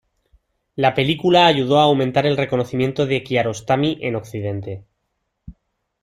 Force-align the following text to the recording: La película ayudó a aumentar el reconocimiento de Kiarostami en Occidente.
La 0.75 0.95
película 0.95 1.45
ayudó 1.45 1.79
a 1.79 1.83
aumentar 1.83 2.25
el 2.25 2.35
reconocimiento 2.35 3.05
de 3.05 3.21
Kiarostami 3.21 3.99
en 4.01 4.15
Occidente. 4.15 4.83